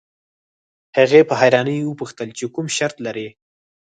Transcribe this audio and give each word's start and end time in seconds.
هغې 0.97 1.21
په 1.29 1.33
حيرانۍ 1.41 1.77
وپوښتل 1.85 2.29
چې 2.37 2.45
کوم 2.53 2.65
شرط 2.77 2.95
لرئ. 3.05 3.27